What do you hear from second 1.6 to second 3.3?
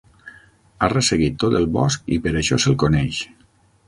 bosc i per això se'l coneix.